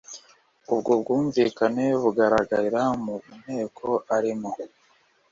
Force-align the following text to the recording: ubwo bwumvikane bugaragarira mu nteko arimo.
ubwo 0.73 0.91
bwumvikane 1.01 1.85
bugaragarira 2.01 2.81
mu 3.03 3.15
nteko 3.41 3.87
arimo. 4.15 4.49